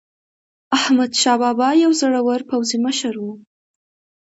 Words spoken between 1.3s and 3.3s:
بابا یو زړور پوځي مشر و.